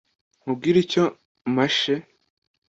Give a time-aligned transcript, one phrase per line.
[0.41, 1.03] nkubwire icyo
[1.55, 1.93] mashe”